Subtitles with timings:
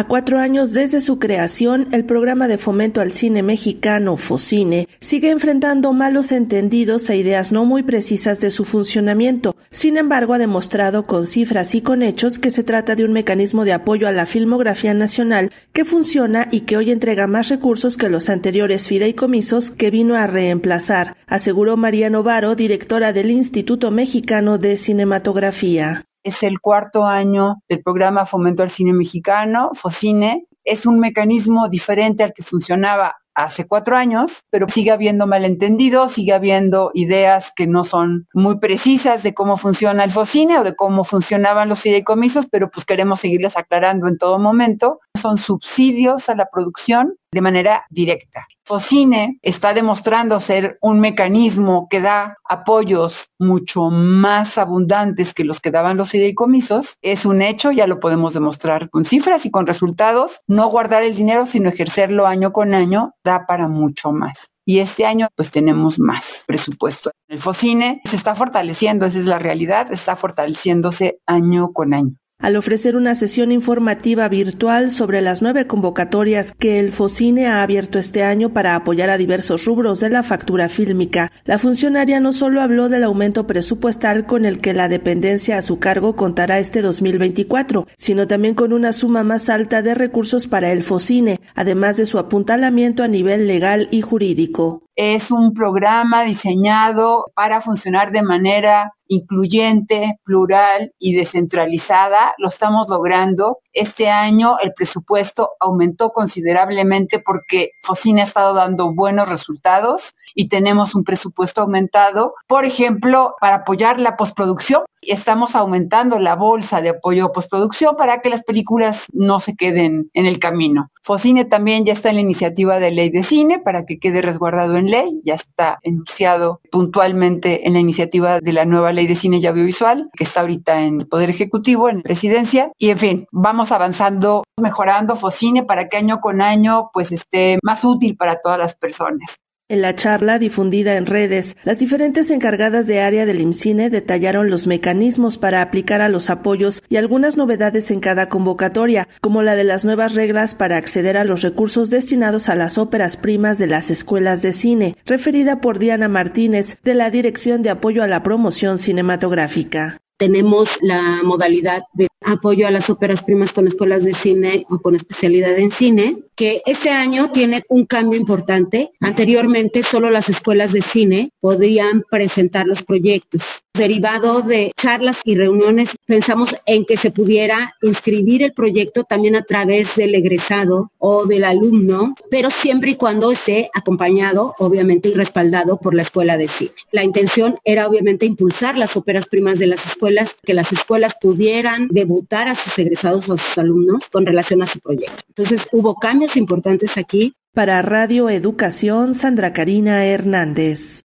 [0.00, 5.30] A cuatro años desde su creación, el programa de fomento al cine mexicano FOCINE sigue
[5.30, 9.54] enfrentando malos entendidos e ideas no muy precisas de su funcionamiento.
[9.70, 13.66] Sin embargo, ha demostrado con cifras y con hechos que se trata de un mecanismo
[13.66, 18.08] de apoyo a la filmografía nacional que funciona y que hoy entrega más recursos que
[18.08, 24.78] los anteriores fideicomisos que vino a reemplazar, aseguró María Novaro, directora del Instituto Mexicano de
[24.78, 26.06] Cinematografía.
[26.22, 30.46] Es el cuarto año del programa Fomento al Cine Mexicano, FOCINE.
[30.64, 36.34] Es un mecanismo diferente al que funcionaba hace cuatro años, pero sigue habiendo malentendidos, sigue
[36.34, 41.04] habiendo ideas que no son muy precisas de cómo funciona el FOCINE o de cómo
[41.04, 45.00] funcionaban los fideicomisos, pero pues queremos seguirlas aclarando en todo momento.
[45.20, 48.46] Son subsidios a la producción de manera directa.
[48.64, 55.70] Focine está demostrando ser un mecanismo que da apoyos mucho más abundantes que los que
[55.70, 56.94] daban los fideicomisos.
[57.02, 60.40] Es un hecho, ya lo podemos demostrar con cifras y con resultados.
[60.46, 64.50] No guardar el dinero, sino ejercerlo año con año, da para mucho más.
[64.64, 67.10] Y este año pues tenemos más presupuesto.
[67.28, 72.56] El Focine se está fortaleciendo, esa es la realidad, está fortaleciéndose año con año al
[72.56, 78.22] ofrecer una sesión informativa virtual sobre las nueve convocatorias que el FOCINE ha abierto este
[78.22, 81.30] año para apoyar a diversos rubros de la factura fílmica.
[81.44, 85.78] La funcionaria no solo habló del aumento presupuestal con el que la dependencia a su
[85.78, 90.82] cargo contará este 2024, sino también con una suma más alta de recursos para el
[90.82, 94.82] FOCINE, además de su apuntalamiento a nivel legal y jurídico.
[94.96, 102.32] Es un programa diseñado para funcionar de manera incluyente, plural y descentralizada.
[102.38, 103.58] Lo estamos logrando.
[103.72, 110.94] Este año el presupuesto aumentó considerablemente porque Focina ha estado dando buenos resultados y tenemos
[110.94, 114.82] un presupuesto aumentado, por ejemplo, para apoyar la postproducción.
[115.02, 120.10] Estamos aumentando la bolsa de apoyo a postproducción para que las películas no se queden
[120.14, 120.90] en el camino.
[121.02, 124.76] Focine también ya está en la iniciativa de ley de cine para que quede resguardado
[124.76, 129.38] en ley, ya está enunciado puntualmente en la iniciativa de la nueva ley de cine
[129.38, 133.72] y audiovisual, que está ahorita en el Poder Ejecutivo, en presidencia, y en fin, vamos
[133.72, 138.74] avanzando, mejorando Focine para que año con año pues esté más útil para todas las
[138.74, 139.36] personas.
[139.70, 144.66] En la charla difundida en redes, las diferentes encargadas de área del IMCINE detallaron los
[144.66, 149.62] mecanismos para aplicar a los apoyos y algunas novedades en cada convocatoria, como la de
[149.62, 153.92] las nuevas reglas para acceder a los recursos destinados a las óperas primas de las
[153.92, 158.76] escuelas de cine, referida por Diana Martínez de la Dirección de Apoyo a la Promoción
[158.76, 159.98] Cinematográfica.
[160.18, 164.94] Tenemos la modalidad de apoyo a las óperas primas con escuelas de cine o con
[164.94, 168.90] especialidad en cine, que este año tiene un cambio importante.
[169.00, 173.42] Anteriormente solo las escuelas de cine podían presentar los proyectos.
[173.74, 179.42] Derivado de charlas y reuniones, pensamos en que se pudiera inscribir el proyecto también a
[179.42, 185.78] través del egresado o del alumno, pero siempre y cuando esté acompañado, obviamente, y respaldado
[185.78, 186.72] por la escuela de cine.
[186.90, 191.88] La intención era obviamente impulsar las óperas primas de las escuelas, que las escuelas pudieran
[192.10, 195.22] debutar a sus egresados o a sus alumnos con relación a su proyecto.
[195.28, 197.34] Entonces hubo cambios importantes aquí.
[197.54, 201.02] Para Radio Educación, Sandra Karina Hernández.